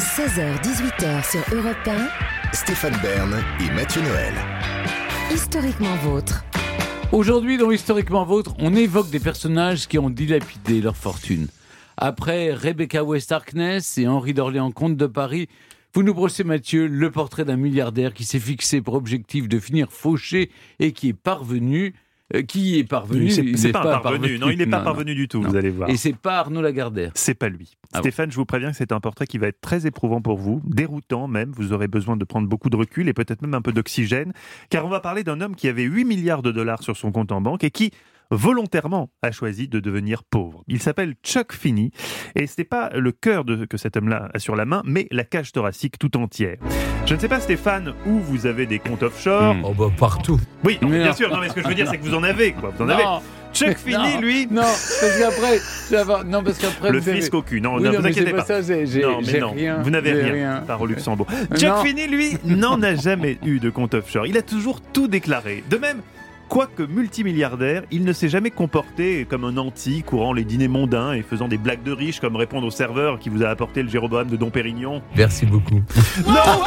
16h-18h 0.00 1.30
sur 1.30 1.54
Europe 1.54 1.76
1, 1.86 2.54
Stéphane 2.54 2.98
Bern 3.02 3.44
et 3.60 3.70
Mathieu 3.74 4.00
Noël. 4.00 4.32
historiquement 5.30 5.94
vôtre. 5.96 6.42
Aujourd'hui, 7.12 7.58
dans 7.58 7.70
Historiquement 7.70 8.24
Vôtre, 8.24 8.54
on 8.60 8.74
évoque 8.74 9.10
des 9.10 9.20
personnages 9.20 9.88
qui 9.88 9.98
ont 9.98 10.08
dilapidé 10.08 10.80
leur 10.80 10.96
fortune. 10.96 11.48
Après 11.98 12.54
Rebecca 12.54 13.04
West 13.04 13.30
Harkness 13.30 13.98
et 13.98 14.08
Henri 14.08 14.32
d'Orléans, 14.32 14.70
comte 14.70 14.96
de 14.96 15.06
Paris, 15.06 15.48
vous 15.92 16.02
nous 16.02 16.14
brossez, 16.14 16.44
Mathieu, 16.44 16.86
le 16.86 17.10
portrait 17.10 17.44
d'un 17.44 17.56
milliardaire 17.56 18.14
qui 18.14 18.24
s'est 18.24 18.40
fixé 18.40 18.80
pour 18.80 18.94
objectif 18.94 19.48
de 19.48 19.58
finir 19.58 19.92
fauché 19.92 20.50
et 20.78 20.92
qui 20.92 21.08
est 21.08 21.12
parvenu. 21.12 21.94
Euh, 22.34 22.42
qui 22.42 22.78
est 22.78 22.84
parvenu 22.84 23.30
C'est 23.30 23.72
pas, 23.72 23.96
un 23.96 23.98
parvenu. 23.98 24.38
Non, 24.38 24.50
il 24.50 24.58
n'est 24.58 24.66
pas 24.66 24.80
parvenu 24.80 25.14
du 25.14 25.26
tout, 25.28 25.40
Non. 25.40 25.48
vous 25.48 25.56
allez 25.56 25.70
voir. 25.70 25.88
Et 25.90 25.96
c'est 25.96 26.16
pas 26.16 26.38
Arnaud 26.38 26.62
Lagardère. 26.62 27.10
C'est 27.14 27.34
pas 27.34 27.48
lui. 27.48 27.76
Ah 27.92 27.98
bon. 27.98 28.02
Stéphane, 28.02 28.30
je 28.30 28.36
vous 28.36 28.44
préviens 28.44 28.70
que 28.70 28.76
c'est 28.76 28.92
un 28.92 29.00
portrait 29.00 29.26
qui 29.26 29.38
va 29.38 29.48
être 29.48 29.60
très 29.60 29.86
éprouvant 29.86 30.20
pour 30.20 30.38
vous, 30.38 30.62
déroutant 30.64 31.26
même. 31.26 31.52
Vous 31.56 31.72
aurez 31.72 31.88
besoin 31.88 32.16
de 32.16 32.24
prendre 32.24 32.48
beaucoup 32.48 32.70
de 32.70 32.76
recul 32.76 33.08
et 33.08 33.12
peut-être 33.12 33.42
même 33.42 33.54
un 33.54 33.62
peu 33.62 33.72
d'oxygène, 33.72 34.32
car 34.68 34.86
on 34.86 34.88
va 34.88 35.00
parler 35.00 35.24
d'un 35.24 35.40
homme 35.40 35.56
qui 35.56 35.68
avait 35.68 35.82
8 35.82 36.04
milliards 36.04 36.42
de 36.42 36.52
dollars 36.52 36.82
sur 36.82 36.96
son 36.96 37.10
compte 37.10 37.32
en 37.32 37.40
banque 37.40 37.64
et 37.64 37.70
qui 37.70 37.90
volontairement 38.30 39.10
a 39.22 39.30
choisi 39.32 39.68
de 39.68 39.80
devenir 39.80 40.22
pauvre. 40.24 40.62
Il 40.68 40.80
s'appelle 40.80 41.14
Chuck 41.22 41.52
Finney 41.52 41.90
et 42.36 42.46
ce 42.46 42.54
n'est 42.58 42.64
pas 42.64 42.90
le 42.94 43.12
cœur 43.12 43.44
de, 43.44 43.64
que 43.64 43.76
cet 43.76 43.96
homme-là 43.96 44.28
a 44.32 44.38
sur 44.38 44.56
la 44.56 44.64
main, 44.64 44.82
mais 44.84 45.06
la 45.10 45.24
cage 45.24 45.52
thoracique 45.52 45.98
tout 45.98 46.16
entière. 46.16 46.56
Je 47.06 47.14
ne 47.14 47.18
sais 47.18 47.28
pas 47.28 47.40
Stéphane 47.40 47.92
où 48.06 48.18
vous 48.20 48.46
avez 48.46 48.66
des 48.66 48.78
comptes 48.78 49.02
offshore. 49.02 49.54
Hmm. 49.54 49.64
Oh 49.64 49.74
bah 49.74 49.90
partout. 49.98 50.40
Oui, 50.64 50.78
non, 50.80 50.88
bien 50.88 51.12
sûr. 51.12 51.30
Non, 51.30 51.38
mais 51.40 51.48
ce 51.48 51.54
que 51.54 51.62
je 51.62 51.68
veux 51.68 51.74
dire, 51.74 51.88
c'est 51.90 51.98
que 51.98 52.04
vous 52.04 52.14
en 52.14 52.22
avez. 52.22 52.52
Quoi. 52.52 52.72
Vous 52.76 52.84
en 52.84 52.88
avez. 52.88 53.02
Chuck 53.52 53.78
Finney, 53.78 54.20
lui, 54.20 54.46
non, 54.48 54.62
parce 54.62 55.18
qu'après, 55.18 56.24
non, 56.24 56.44
parce 56.44 56.58
qu'après, 56.58 56.92
le 56.92 56.98
avez- 56.98 57.16
fisc 57.16 57.34
au 57.34 57.42
cul. 57.42 57.60
Non, 57.60 57.76
Oui, 57.76 57.82
ne 57.82 57.88
non, 57.90 57.98
vous 58.00 58.06
inquiétez 58.06 58.30
pas 58.30 58.44
ça, 58.44 58.60
Non, 58.60 59.20
mais 59.26 59.40
non, 59.40 59.50
rien. 59.50 59.78
vous 59.82 59.90
n'avez 59.90 60.14
j'ai 60.14 60.30
rien, 60.30 60.62
par 60.64 60.80
au 60.80 60.86
Luxembourg. 60.86 61.26
Chuck. 61.56 61.84
Finney, 61.84 62.06
lui, 62.06 62.36
n'en 62.44 62.80
a 62.82 62.94
jamais 62.94 63.38
eu 63.44 63.58
de 63.58 63.70
compte 63.70 63.94
offshore. 63.94 64.26
Il 64.26 64.36
a 64.38 64.42
toujours 64.42 64.80
tout 64.80 65.08
déclaré. 65.08 65.64
De 65.68 65.78
même, 65.78 66.00
quoique 66.50 66.82
multimilliardaire, 66.82 67.84
il 67.92 68.04
ne 68.04 68.12
s'est 68.12 68.28
jamais 68.28 68.50
comporté 68.50 69.24
comme 69.24 69.44
un 69.44 69.56
anti, 69.56 70.02
courant 70.02 70.32
les 70.32 70.44
dîners 70.44 70.68
mondains 70.68 71.12
et 71.12 71.22
faisant 71.22 71.46
des 71.46 71.58
blagues 71.58 71.84
de 71.84 71.92
riches 71.92 72.18
comme 72.18 72.34
répondre 72.34 72.66
au 72.66 72.72
serveur 72.72 73.20
qui 73.20 73.28
vous 73.28 73.44
a 73.44 73.48
apporté 73.48 73.84
le 73.84 73.88
Jéroboam 73.88 74.28
de 74.28 74.36
Dom 74.36 74.50
Pérignon. 74.50 75.00
Merci 75.16 75.46
beaucoup. 75.46 75.80
Non 76.26 76.62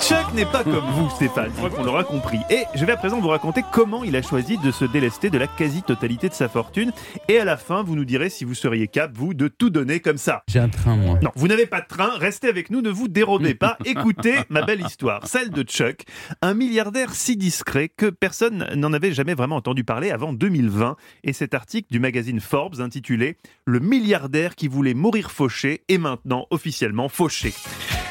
Chuck 0.00 0.32
n'est 0.34 0.46
pas 0.46 0.62
comme 0.64 0.84
vous, 0.92 1.10
Stéphane. 1.10 1.50
Je 1.50 1.56
crois 1.56 1.70
qu'on 1.70 1.84
l'aura 1.84 2.04
compris. 2.04 2.38
Et 2.50 2.64
je 2.74 2.84
vais 2.84 2.92
à 2.92 2.96
présent 2.96 3.20
vous 3.20 3.28
raconter 3.28 3.62
comment 3.72 4.04
il 4.04 4.16
a 4.16 4.22
choisi 4.22 4.58
de 4.58 4.70
se 4.70 4.84
délester 4.84 5.28
de 5.28 5.38
la 5.38 5.46
quasi-totalité 5.46 6.28
de 6.28 6.34
sa 6.34 6.48
fortune. 6.48 6.92
Et 7.28 7.38
à 7.38 7.44
la 7.44 7.56
fin, 7.56 7.82
vous 7.82 7.96
nous 7.96 8.04
direz 8.04 8.30
si 8.30 8.44
vous 8.44 8.54
seriez 8.54 8.88
capable, 8.88 9.16
vous, 9.16 9.34
de 9.34 9.48
tout 9.48 9.70
donner 9.70 10.00
comme 10.00 10.18
ça. 10.18 10.42
J'ai 10.48 10.60
un 10.60 10.68
train, 10.68 10.96
moi. 10.96 11.18
Non, 11.22 11.30
vous 11.34 11.48
n'avez 11.48 11.66
pas 11.66 11.80
de 11.80 11.86
train, 11.86 12.10
restez 12.18 12.48
avec 12.48 12.70
nous, 12.70 12.80
ne 12.80 12.90
vous 12.90 13.08
dérobez 13.08 13.54
pas, 13.54 13.76
écoutez 13.84 14.34
ma 14.48 14.62
belle 14.62 14.80
histoire, 14.80 15.26
celle 15.26 15.50
de 15.50 15.62
Chuck, 15.62 16.04
un 16.42 16.54
milliardaire 16.54 17.14
si 17.14 17.36
discret 17.36 17.88
que 17.88 18.06
personne 18.06 18.68
n'en 18.74 18.92
avait 18.92 19.12
jamais 19.12 19.21
vraiment 19.34 19.56
entendu 19.56 19.84
parler 19.84 20.10
avant 20.10 20.32
2020, 20.32 20.96
et 21.22 21.32
cet 21.32 21.54
article 21.54 21.86
du 21.92 22.00
magazine 22.00 22.40
Forbes 22.40 22.80
intitulé 22.80 23.36
Le 23.64 23.78
milliardaire 23.78 24.56
qui 24.56 24.66
voulait 24.66 24.94
mourir 24.94 25.30
fauché 25.30 25.82
est 25.88 25.98
maintenant 25.98 26.46
officiellement 26.50 27.08
fauché. 27.08 27.54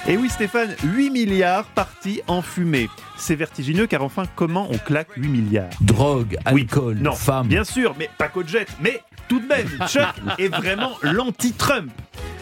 Et 0.08 0.18
oui 0.18 0.30
Stéphane, 0.30 0.76
8 0.84 1.10
milliards 1.12 1.66
partis 1.68 2.22
en 2.28 2.42
fumée. 2.42 2.90
C'est 3.18 3.36
vertigineux 3.36 3.86
car 3.86 4.02
enfin 4.04 4.24
comment 4.36 4.68
on 4.72 4.78
claque 4.80 5.10
8 5.16 5.28
milliards? 5.28 5.70
Drogue, 5.82 6.38
Oui. 6.54 6.62
alcool, 6.62 6.98
non, 6.98 7.14
femme. 7.14 7.48
Bien 7.48 7.64
sûr, 7.64 7.94
mais 8.00 8.10
pas 8.18 8.32
jet. 8.48 8.68
Mais 8.82 9.02
tout 9.28 9.40
de 9.40 9.46
même, 9.48 9.68
Chuck 9.88 10.16
est 10.40 10.48
vraiment 10.48 10.94
l'anti-Trump. 11.04 11.92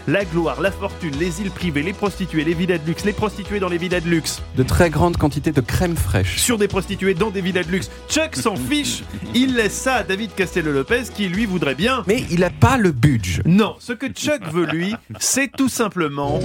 La 0.07 0.25
gloire, 0.25 0.61
la 0.61 0.71
fortune, 0.71 1.13
les 1.19 1.41
îles 1.41 1.51
privées, 1.51 1.83
les 1.83 1.93
prostituées, 1.93 2.43
les 2.43 2.53
villas 2.53 2.79
de 2.79 2.87
luxe, 2.87 3.05
les 3.05 3.13
prostituées 3.13 3.59
dans 3.59 3.69
les 3.69 3.77
villas 3.77 4.01
de 4.01 4.09
luxe, 4.09 4.41
de 4.55 4.63
très 4.63 4.89
grandes 4.89 5.17
quantités 5.17 5.51
de 5.51 5.61
crème 5.61 5.95
fraîche. 5.95 6.37
sur 6.39 6.57
des 6.57 6.67
prostituées 6.67 7.13
dans 7.13 7.29
des 7.29 7.41
villas 7.41 7.65
de 7.65 7.71
luxe. 7.71 7.89
Chuck 8.09 8.35
s'en 8.35 8.55
fiche. 8.69 9.03
Il 9.35 9.55
laisse 9.55 9.73
ça 9.73 9.95
à 9.95 10.03
David 10.03 10.33
Castello-Lopez 10.35 11.03
qui 11.13 11.27
lui 11.27 11.45
voudrait 11.45 11.75
bien. 11.75 12.03
Mais 12.07 12.23
il 12.31 12.39
n'a 12.39 12.49
pas 12.49 12.77
le 12.77 12.91
budget. 12.91 13.41
Non, 13.45 13.75
ce 13.79 13.93
que 13.93 14.07
Chuck 14.07 14.41
veut 14.51 14.65
lui, 14.65 14.95
c'est 15.19 15.51
tout 15.51 15.69
simplement. 15.69 16.39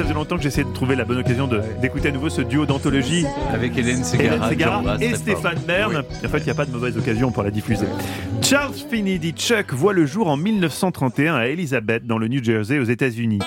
Ça 0.00 0.04
faisait 0.04 0.14
longtemps 0.14 0.38
que 0.38 0.42
j'essayais 0.42 0.64
de 0.66 0.72
trouver 0.72 0.96
la 0.96 1.04
bonne 1.04 1.18
occasion 1.18 1.46
de- 1.46 1.60
d'écouter 1.82 2.08
à 2.08 2.10
nouveau 2.10 2.30
ce 2.30 2.40
duo 2.40 2.64
d'anthologie 2.64 3.26
Avec 3.52 3.76
Hélène 3.76 4.02
j'embrasse 4.58 5.02
et. 5.02 5.14
Stéphane 5.14 5.58
Bern. 5.66 5.94
En 6.24 6.28
fait, 6.30 6.38
il 6.38 6.44
n'y 6.44 6.50
a 6.50 6.54
pas 6.54 6.64
de 6.64 6.70
mauvaise 6.70 6.96
occasion 6.96 7.30
pour 7.30 7.42
la 7.42 7.50
diffuser. 7.50 7.84
Charles 8.40 8.72
Finney 8.90 9.18
dit 9.18 9.32
Chuck 9.32 9.74
voit 9.74 9.92
le 9.92 10.06
jour 10.06 10.28
en 10.28 10.38
1931 10.38 11.34
à 11.34 11.46
Elizabeth, 11.48 12.06
dans 12.06 12.16
le 12.16 12.28
New 12.28 12.42
Jersey, 12.42 12.78
aux 12.78 12.84
États-Unis. 12.84 13.40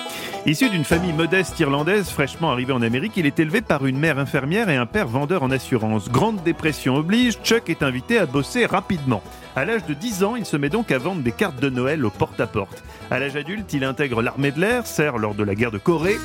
Issu 0.46 0.70
d'une 0.70 0.84
famille 0.84 1.12
modeste 1.12 1.58
irlandaise 1.58 2.08
fraîchement 2.08 2.52
arrivée 2.52 2.72
en 2.72 2.82
Amérique, 2.82 3.14
il 3.16 3.26
est 3.26 3.40
élevé 3.40 3.60
par 3.60 3.84
une 3.84 3.98
mère 3.98 4.20
infirmière 4.20 4.68
et 4.68 4.76
un 4.76 4.86
père 4.86 5.08
vendeur 5.08 5.42
en 5.42 5.50
assurance. 5.50 6.08
Grande 6.08 6.40
dépression 6.44 6.94
oblige, 6.94 7.36
Chuck 7.42 7.68
est 7.68 7.82
invité 7.82 8.16
à 8.18 8.26
bosser 8.26 8.64
rapidement. 8.66 9.24
À 9.56 9.64
l'âge 9.64 9.84
de 9.86 9.94
10 9.94 10.24
ans, 10.24 10.36
il 10.36 10.44
se 10.44 10.56
met 10.56 10.68
donc 10.68 10.90
à 10.90 10.98
vendre 10.98 11.22
des 11.22 11.30
cartes 11.32 11.60
de 11.60 11.70
Noël 11.70 12.04
au 12.04 12.10
porte-à-porte. 12.10 12.82
À 13.10 13.20
l'âge 13.20 13.36
adulte, 13.36 13.72
il 13.72 13.84
intègre 13.84 14.20
l'armée 14.20 14.50
de 14.50 14.60
l'air, 14.60 14.86
sert 14.86 15.16
lors 15.16 15.34
de 15.34 15.44
la 15.44 15.54
guerre 15.54 15.70
de 15.70 15.78
Corée, 15.78 16.16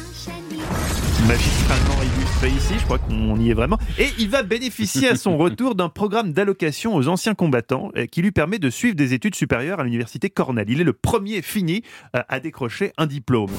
magistralement 1.28 2.02
illustré 2.02 2.50
ici, 2.50 2.74
je 2.80 2.86
crois 2.86 2.98
qu'on 2.98 3.36
y 3.38 3.52
est 3.52 3.54
vraiment. 3.54 3.78
Et 4.00 4.08
il 4.18 4.30
va 4.30 4.42
bénéficier 4.42 5.10
à 5.10 5.16
son 5.16 5.38
retour 5.38 5.76
d'un 5.76 5.90
programme 5.90 6.34
d'allocation 6.34 6.96
aux 6.96 7.08
anciens 7.08 7.36
combattants 7.36 7.92
euh, 7.98 8.08
qui 8.08 8.24
lui 8.24 8.32
permet 8.32 8.58
de 8.58 8.70
suivre 8.72 8.96
des 8.96 9.14
études 9.14 9.36
supérieures 9.36 9.80
à 9.80 9.84
l'université 9.84 10.32
Cornell. 10.32 10.70
Il 10.70 10.82
est 10.82 10.86
le 10.86 10.94
premier 10.94 11.44
fini 11.44 11.84
euh, 12.16 12.22
à 12.30 12.40
décrocher 12.40 12.94
un 12.98 13.06
diplôme. 13.06 13.52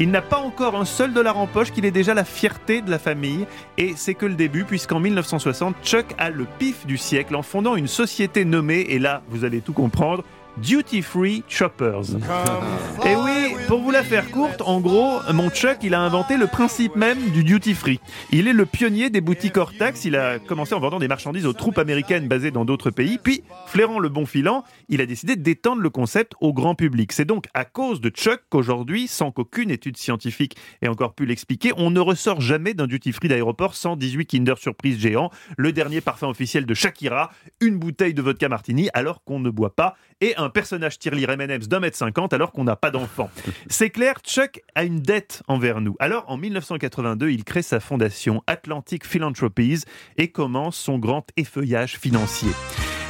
Il 0.00 0.10
n'a 0.10 0.22
pas 0.22 0.38
encore 0.38 0.76
un 0.76 0.86
seul 0.86 1.12
dollar 1.12 1.36
en 1.36 1.46
poche, 1.46 1.72
qu'il 1.72 1.84
est 1.84 1.90
déjà 1.90 2.14
la 2.14 2.24
fierté 2.24 2.80
de 2.80 2.90
la 2.90 2.98
famille. 2.98 3.46
Et 3.76 3.92
c'est 3.96 4.14
que 4.14 4.24
le 4.24 4.32
début, 4.32 4.64
puisqu'en 4.64 4.98
1960, 4.98 5.76
Chuck 5.84 6.06
a 6.16 6.30
le 6.30 6.46
pif 6.58 6.86
du 6.86 6.96
siècle 6.96 7.36
en 7.36 7.42
fondant 7.42 7.76
une 7.76 7.86
société 7.86 8.46
nommée, 8.46 8.86
et 8.88 8.98
là, 8.98 9.22
vous 9.28 9.44
allez 9.44 9.60
tout 9.60 9.74
comprendre, 9.74 10.24
Duty 10.56 11.02
Free 11.02 11.44
Shoppers. 11.48 12.16
Et 13.04 13.14
oui, 13.14 13.29
la 14.00 14.06
faire 14.06 14.30
courte, 14.30 14.62
en 14.62 14.80
gros, 14.80 15.20
mon 15.30 15.50
Chuck, 15.50 15.78
il 15.82 15.92
a 15.92 16.00
inventé 16.00 16.38
le 16.38 16.46
principe 16.46 16.96
même 16.96 17.18
du 17.32 17.44
duty 17.44 17.74
free. 17.74 18.00
Il 18.32 18.48
est 18.48 18.54
le 18.54 18.64
pionnier 18.64 19.10
des 19.10 19.20
boutiques 19.20 19.58
hors 19.58 19.76
taxes. 19.76 20.06
Il 20.06 20.16
a 20.16 20.38
commencé 20.38 20.74
en 20.74 20.80
vendant 20.80 20.98
des 20.98 21.06
marchandises 21.06 21.44
aux 21.44 21.52
troupes 21.52 21.76
américaines 21.76 22.26
basées 22.26 22.50
dans 22.50 22.64
d'autres 22.64 22.90
pays. 22.90 23.18
Puis, 23.22 23.42
flairant 23.66 23.98
le 23.98 24.08
bon 24.08 24.24
filant, 24.24 24.64
il 24.88 25.02
a 25.02 25.06
décidé 25.06 25.36
d'étendre 25.36 25.82
le 25.82 25.90
concept 25.90 26.32
au 26.40 26.54
grand 26.54 26.74
public. 26.74 27.12
C'est 27.12 27.26
donc 27.26 27.44
à 27.52 27.66
cause 27.66 28.00
de 28.00 28.08
Chuck 28.08 28.40
qu'aujourd'hui, 28.48 29.06
sans 29.06 29.32
qu'aucune 29.32 29.70
étude 29.70 29.98
scientifique 29.98 30.56
ait 30.80 30.88
encore 30.88 31.12
pu 31.14 31.26
l'expliquer, 31.26 31.72
on 31.76 31.90
ne 31.90 32.00
ressort 32.00 32.40
jamais 32.40 32.72
d'un 32.72 32.86
duty 32.86 33.12
free 33.12 33.28
d'aéroport 33.28 33.74
sans 33.74 33.96
18 33.96 34.24
Kinder 34.24 34.56
Surprise 34.56 34.98
géants, 34.98 35.30
le 35.58 35.72
dernier 35.72 36.00
parfum 36.00 36.28
officiel 36.28 36.64
de 36.64 36.72
Shakira, 36.72 37.30
une 37.60 37.76
bouteille 37.76 38.14
de 38.14 38.22
vodka 38.22 38.48
martini 38.48 38.88
alors 38.94 39.22
qu'on 39.24 39.40
ne 39.40 39.50
boit 39.50 39.74
pas, 39.74 39.94
et 40.22 40.34
un 40.36 40.48
personnage 40.48 40.98
tirelire 40.98 41.30
M&M's 41.30 41.68
d'un 41.68 41.80
mètre 41.80 41.96
cinquante 41.96 42.32
alors 42.32 42.52
qu'on 42.52 42.64
n'a 42.64 42.76
pas 42.76 42.90
d'enfant. 42.90 43.30
C'est 43.68 43.89
clair, 43.90 44.20
Chuck 44.22 44.62
a 44.74 44.84
une 44.84 45.00
dette 45.00 45.42
envers 45.48 45.80
nous. 45.80 45.96
Alors, 45.98 46.24
en 46.28 46.36
1982, 46.36 47.30
il 47.30 47.44
crée 47.44 47.62
sa 47.62 47.80
fondation 47.80 48.42
Atlantic 48.46 49.06
Philanthropies 49.06 49.84
et 50.16 50.28
commence 50.28 50.76
son 50.76 50.98
grand 50.98 51.26
effeuillage 51.36 51.98
financier. 51.98 52.50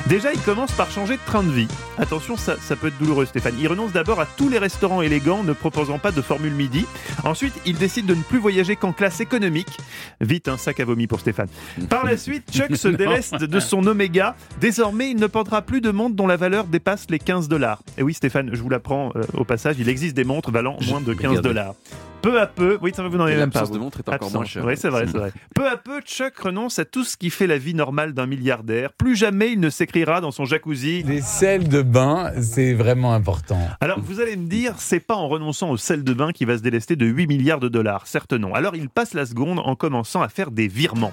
Déjà, 0.07 0.33
il 0.33 0.41
commence 0.41 0.73
par 0.73 0.91
changer 0.91 1.15
de 1.17 1.21
train 1.25 1.43
de 1.43 1.51
vie. 1.53 1.69
Attention, 1.99 2.37
ça, 2.37 2.57
ça 2.61 2.75
peut 2.75 2.89
être 2.89 2.99
douloureux, 2.99 3.27
Stéphane. 3.27 3.55
Il 3.61 3.69
renonce 3.69 3.93
d'abord 3.93 4.19
à 4.21 4.27
tous 4.27 4.49
les 4.49 4.59
restaurants 4.59 5.03
élégants, 5.03 5.45
ne 5.45 5.53
proposant 5.53 5.99
pas 5.99 6.11
de 6.11 6.21
formule 6.21 6.53
midi. 6.55 6.85
Ensuite, 7.23 7.55
il 7.65 7.77
décide 7.77 8.07
de 8.07 8.15
ne 8.15 8.23
plus 8.23 8.39
voyager 8.39 8.75
qu'en 8.77 8.93
classe 8.93 9.21
économique. 9.21 9.79
Vite, 10.21 10.49
un 10.49 10.57
sac 10.57 10.81
à 10.81 10.85
vomi 10.85 11.07
pour 11.07 11.21
Stéphane. 11.21 11.49
Par 11.89 12.05
la 12.05 12.17
suite, 12.17 12.45
Chuck 12.53 12.75
se 12.77 12.89
déleste 13.01 13.37
de 13.37 13.61
son 13.61 13.87
Oméga. 13.87 14.35
Désormais, 14.61 15.11
il 15.11 15.17
ne 15.17 15.27
portera 15.29 15.63
plus 15.63 15.81
de 15.81 15.91
montre 15.91 16.17
dont 16.17 16.27
la 16.27 16.37
valeur 16.37 16.65
dépasse 16.65 17.07
les 17.11 17.19
15 17.21 17.49
dollars. 17.49 17.83
Et 17.97 18.03
oui, 18.03 18.15
Stéphane, 18.15 18.51
je 18.53 18.61
vous 18.63 18.69
l'apprends 18.71 19.13
euh, 19.15 19.23
au 19.35 19.45
passage, 19.45 19.77
il 19.79 19.89
existe 19.89 20.17
des 20.17 20.25
montres 20.25 20.51
valant 20.51 20.77
moins 20.89 21.01
de 21.01 21.13
15 21.15 21.29
regardez. 21.29 21.49
dollars. 21.49 21.75
Peu 22.23 22.41
à 22.41 22.47
peu, 22.47 22.79
oui, 22.83 22.93
ça 22.95 23.03
va 23.03 23.09
vous 23.09 23.17
n'en 23.17 23.25
avez 23.25 23.37
même 23.37 23.51
pas. 23.51 23.61
L'absence 23.61 23.75
de 23.75 23.81
montre 23.81 24.01
est 24.01 24.09
encore 24.09 24.31
moins 24.31 24.45
chère. 24.45 24.65
Oui, 24.65 24.75
c'est 24.77 24.89
vrai, 24.89 25.07
c'est 25.07 25.17
vrai. 25.17 25.33
Peu 25.55 25.67
à 25.67 25.77
peu, 25.77 26.01
Chuck 26.03 26.37
renonce 26.39 26.79
à 26.79 26.85
tout 26.85 27.03
ce 27.05 27.17
qui 27.17 27.31
fait 27.31 27.47
la 27.47 27.57
vie 27.57 27.75
normale 27.75 28.13
d'un 28.13 28.27
milliardaire. 28.27 28.93
Plus 28.93 29.17
jamais 29.17 29.53
il 29.53 29.61
ne 29.61 29.71
s'écrira 29.71 30.21
dans 30.21 30.31
son 30.31 30.45
jacuzzi. 30.45 31.03
Les 31.03 31.23
sels 31.23 31.69
de 31.69 31.81
bain, 31.83 32.33
c'est 32.43 32.75
vraiment 32.75 33.15
important. 33.15 33.59
Alors, 33.81 34.01
vous 34.01 34.21
allez 34.21 34.37
me 34.37 34.49
dire, 34.49 34.75
c'est 34.79 35.01
pas 35.01 35.15
en 35.15 35.29
renonçant 35.29 35.71
au 35.71 35.77
sel 35.77 36.05
de 36.05 36.13
bain 36.13 36.33
qu'il 36.33 36.47
va 36.47 36.59
se 36.59 36.63
délester 36.63 36.95
de 36.97 37.07
8 37.07 37.27
milliards 37.27 37.61
de 37.61 37.69
dollars. 37.69 38.07
Certes 38.07 38.35
non. 38.35 38.55
Alors, 38.55 38.77
il 38.77 38.91
passe 38.91 39.15
la 39.15 39.25
seconde 39.25 39.59
en 39.59 39.75
commençant 39.75 40.21
à 40.21 40.29
faire 40.29 40.51
des 40.51 40.69
virements. 40.69 41.13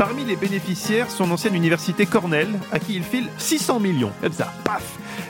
Parmi 0.00 0.24
les 0.24 0.36
bénéficiaires, 0.36 1.10
son 1.10 1.30
ancienne 1.30 1.54
université 1.54 2.06
Cornell, 2.06 2.48
à 2.72 2.78
qui 2.78 2.94
il 2.94 3.02
file 3.02 3.28
600 3.36 3.80
millions. 3.80 4.12
Comme 4.22 4.32
ça, 4.32 4.50
paf 4.64 4.82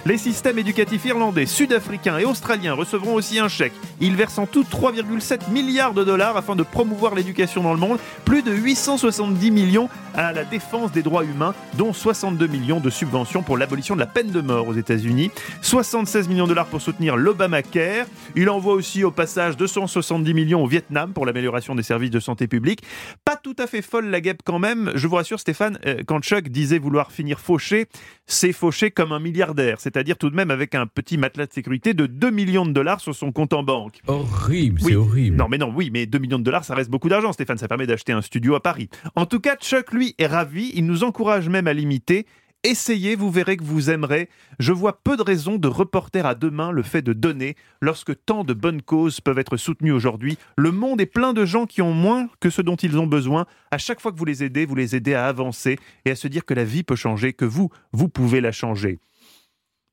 Les 0.07 0.17
systèmes 0.17 0.61
éducatifs 0.61 1.05
irlandais, 1.07 1.45
sud-africains 1.45 2.19
et 2.19 2.25
australiens 2.25 2.75
recevront 2.75 3.15
aussi 3.15 3.41
un 3.41 3.49
chèque. 3.49 3.73
Ils 4.01 4.15
versent 4.15 4.39
en 4.39 4.47
tout 4.47 4.63
3,7 4.63 5.51
milliards 5.51 5.93
de 5.93 6.05
dollars 6.05 6.37
afin 6.37 6.55
de 6.55 6.63
promouvoir 6.63 7.17
l'éducation 7.17 7.65
dans 7.65 7.75
le 7.75 7.81
monde, 7.81 7.99
plus 8.25 8.43
de 8.43 8.53
870 8.53 9.51
millions 9.51 9.89
à 10.15 10.33
la 10.33 10.45
défense 10.45 10.93
des 10.93 11.03
droits 11.03 11.25
humains, 11.25 11.53
dont 11.75 11.93
62 11.93 12.47
millions 12.47 12.79
de 12.79 12.91
subventions 12.91 13.43
pour 13.43 13.59
l'abolition 13.59 13.97
de 13.97 14.01
la 14.01 14.07
peine 14.07 14.31
de 14.31 14.41
mort 14.41 14.69
aux 14.69 14.75
États-Unis, 14.75 15.33
76 15.63 16.29
millions 16.29 16.45
de 16.45 16.51
dollars 16.51 16.67
pour 16.67 16.81
soutenir 16.81 17.17
l'Obamacare. 17.17 18.07
Il 18.37 18.49
envoie 18.51 18.75
aussi 18.75 19.03
au 19.03 19.11
passage 19.11 19.57
270 19.57 20.33
millions 20.33 20.63
au 20.63 20.69
Vietnam 20.69 21.13
pour 21.13 21.27
l'amélioration 21.27 21.75
des 21.75 21.83
services 21.83 22.11
de 22.11 22.21
santé 22.21 22.47
publique. 22.47 22.85
Pas 23.25 23.35
tout 23.35 23.57
à 23.59 23.67
fait 23.67 23.83
folle 23.83 24.07
la 24.07 24.21
guêpe 24.21 24.43
quand 24.45 24.60
même. 24.61 24.93
Je 24.95 25.09
vous 25.09 25.17
rassure 25.17 25.41
Stéphane, 25.41 25.79
euh, 25.87 26.03
quand 26.07 26.21
Chuck 26.23 26.49
disait 26.49 26.79
vouloir 26.79 27.11
finir 27.11 27.41
fauché, 27.41 27.87
c'est 28.27 28.53
fauché 28.53 28.93
comme 28.93 29.11
un 29.11 29.19
milliardaire, 29.19 29.81
c'est-à-dire 29.81 30.17
tout 30.17 30.31
de 30.31 30.37
même 30.37 30.53
avec 30.53 30.77
un 30.77 30.87
petit 30.87 31.19
matelas 31.19 31.47
de 31.47 31.53
sécurité 31.53 31.93
de 31.93 32.07
2 32.07 32.31
millions 32.31 32.65
de 32.67 32.71
dollars 32.73 33.01
sur 33.01 33.15
son 33.15 33.33
compte 33.33 33.53
en 33.53 33.65
banque. 33.65 34.01
Horrible, 34.07 34.81
Oui. 34.85 34.93
c'est 34.93 34.97
horrible. 34.97 35.37
Non, 35.37 35.49
mais 35.49 35.59
non, 35.59 35.73
oui, 35.75 35.91
mais 35.93 36.07
2 36.07 36.19
millions 36.19 36.39
de 36.39 36.45
dollars, 36.45 36.65
ça 36.65 36.77
reste 36.77 36.91
beaucoup 36.91 37.09
d'argent, 37.09 37.33
Stéphane. 37.33 37.59
Ça 37.59 37.67
permet 37.67 37.87
d'acheter 37.89 38.13
un 38.13 38.23
studio 38.23 38.55
à 38.55 38.61
Paris. 38.63 38.89
En 39.17 39.27
tout 39.27 39.41
cas, 39.41 39.57
Chuck, 39.57 39.93
lui, 39.93 40.15
est 40.19 40.27
ravi. 40.27 40.71
Il 40.75 40.87
nous 40.87 41.03
encourage 41.03 41.49
même 41.49 41.67
à 41.67 41.73
l'imiter. 41.73 42.27
Essayez, 42.63 43.17
vous 43.17 43.31
verrez 43.31 43.57
que 43.57 43.65
vous 43.65 43.89
aimerez. 43.89 44.29
Je 44.59 44.75
vois 44.75 45.03
peu 45.03 45.17
de 45.17 45.23
raisons 45.23 45.57
de 45.57 45.67
reporter 45.67 46.27
à 46.27 46.35
demain 46.35 46.71
le 46.71 46.83
fait 46.83 47.01
de 47.01 47.15
donner 47.15 47.57
lorsque 47.81 48.13
tant 48.27 48.45
de 48.45 48.53
bonnes 48.53 48.83
causes 48.83 49.23
peuvent 49.23 49.39
être 49.39 49.57
soutenues 49.57 49.93
aujourd'hui. 49.93 50.37
Le 50.59 50.71
monde 50.71 51.01
est 51.01 51.07
plein 51.07 51.33
de 51.33 51.47
gens 51.47 51.65
qui 51.65 51.81
ont 51.81 51.95
moins 51.95 52.29
que 52.39 52.51
ce 52.51 52.61
dont 52.61 52.77
ils 52.77 52.99
ont 52.99 53.07
besoin. 53.07 53.47
À 53.71 53.79
chaque 53.79 53.99
fois 53.99 54.13
que 54.13 54.19
vous 54.19 54.27
les 54.27 54.45
aidez, 54.45 54.67
vous 54.67 54.75
les 54.75 54.95
aidez 54.95 55.15
à 55.15 55.27
avancer 55.27 55.79
et 56.05 56.11
à 56.11 56.15
se 56.15 56.29
dire 56.29 56.45
que 56.45 56.53
la 56.53 56.65
vie 56.65 56.83
peut 56.83 56.97
changer, 56.97 57.33
que 57.33 57.47
vous, 57.47 57.71
vous 57.93 58.11
pouvez 58.11 58.43
la 58.43 58.53
changer. 58.53 58.99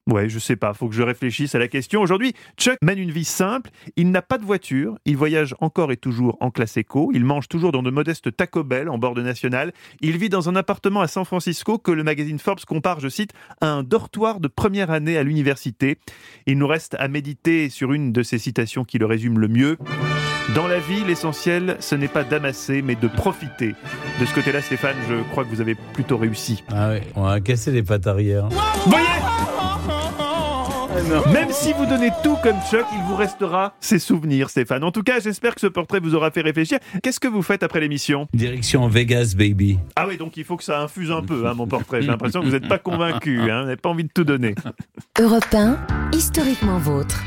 Ouais, 0.07 0.29
je 0.29 0.39
sais 0.39 0.55
pas, 0.55 0.73
faut 0.73 0.87
que 0.87 0.95
je 0.95 1.03
réfléchisse 1.03 1.53
à 1.53 1.59
la 1.59 1.67
question. 1.67 2.01
Aujourd'hui, 2.01 2.33
Chuck 2.57 2.77
mène 2.81 2.97
une 2.97 3.11
vie 3.11 3.25
simple, 3.25 3.69
il 3.97 4.09
n'a 4.09 4.21
pas 4.21 4.37
de 4.37 4.45
voiture, 4.45 4.97
il 5.05 5.17
voyage 5.17 5.53
encore 5.59 5.91
et 5.91 5.97
toujours 5.97 6.37
en 6.39 6.49
classe 6.49 6.77
éco, 6.77 7.11
il 7.13 7.25
mange 7.25 7.49
toujours 7.49 7.73
dans 7.73 7.83
de 7.83 7.91
modestes 7.91 8.35
Taco 8.35 8.63
Bell 8.63 8.89
en 8.89 8.97
bord 8.97 9.15
de 9.15 9.21
national, 9.21 9.73
il 9.99 10.17
vit 10.17 10.29
dans 10.29 10.47
un 10.47 10.55
appartement 10.55 11.01
à 11.01 11.07
San 11.07 11.25
Francisco 11.25 11.77
que 11.77 11.91
le 11.91 12.03
magazine 12.03 12.39
Forbes 12.39 12.63
compare, 12.65 13.01
je 13.01 13.09
cite, 13.09 13.33
à 13.59 13.67
un 13.67 13.83
dortoir 13.83 14.39
de 14.39 14.47
première 14.47 14.91
année 14.91 15.17
à 15.17 15.23
l'université. 15.23 15.97
Il 16.45 16.57
nous 16.57 16.67
reste 16.67 16.95
à 16.99 17.09
méditer 17.09 17.69
sur 17.69 17.91
une 17.91 18.13
de 18.13 18.23
ces 18.23 18.37
citations 18.37 18.85
qui 18.85 18.99
le 18.99 19.05
résume 19.05 19.39
le 19.39 19.49
mieux. 19.49 19.77
Dans 20.55 20.67
la 20.67 20.79
vie, 20.79 21.03
l'essentiel, 21.05 21.75
ce 21.81 21.95
n'est 21.95 22.07
pas 22.07 22.23
d'amasser, 22.23 22.81
mais 22.81 22.95
de 22.95 23.09
profiter. 23.09 23.75
De 24.21 24.25
ce 24.25 24.33
côté-là, 24.33 24.61
Stéphane, 24.61 24.95
je 25.09 25.15
crois 25.31 25.43
que 25.43 25.49
vous 25.49 25.59
avez 25.59 25.75
plutôt 25.75 26.17
réussi. 26.17 26.63
Ah 26.69 26.89
ouais, 26.89 27.03
on 27.15 27.25
a 27.25 27.41
cassé 27.41 27.71
les 27.71 27.83
pattes 27.83 28.07
arrière. 28.07 28.47
Voyez? 28.85 29.05
Même 31.31 31.51
si 31.51 31.73
vous 31.73 31.85
donnez 31.85 32.09
tout 32.23 32.37
comme 32.41 32.55
Chuck, 32.71 32.85
il 32.91 33.03
vous 33.07 33.15
restera 33.15 33.75
ses 33.79 33.99
souvenirs, 33.99 34.49
Stéphane. 34.49 34.83
En 34.83 34.91
tout 34.91 35.03
cas, 35.03 35.19
j'espère 35.19 35.53
que 35.53 35.61
ce 35.61 35.67
portrait 35.67 35.99
vous 35.99 36.15
aura 36.15 36.31
fait 36.31 36.41
réfléchir. 36.41 36.79
Qu'est-ce 37.03 37.19
que 37.19 37.27
vous 37.27 37.43
faites 37.43 37.61
après 37.61 37.79
l'émission? 37.79 38.27
Direction 38.33 38.87
Vegas, 38.87 39.33
baby. 39.37 39.77
Ah 39.95 40.07
oui, 40.07 40.17
donc 40.17 40.37
il 40.37 40.43
faut 40.43 40.57
que 40.57 40.63
ça 40.63 40.81
infuse 40.81 41.11
un 41.11 41.21
peu, 41.21 41.45
hein, 41.45 41.53
mon 41.53 41.67
portrait. 41.67 42.01
J'ai 42.01 42.07
l'impression 42.07 42.41
que 42.41 42.47
vous 42.47 42.51
n'êtes 42.51 42.67
pas 42.67 42.79
convaincu, 42.79 43.39
hein, 43.41 43.59
vous 43.59 43.65
n'avez 43.65 43.77
pas 43.77 43.89
envie 43.89 44.05
de 44.05 44.11
tout 44.11 44.23
donner. 44.23 44.55
Europe 45.19 45.53
1, 45.53 45.77
historiquement 46.13 46.79
vôtre. 46.79 47.21